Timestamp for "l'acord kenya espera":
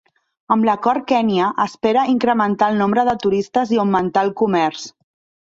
0.69-2.05